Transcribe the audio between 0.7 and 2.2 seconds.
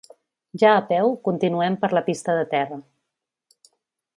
a peu, continuem per la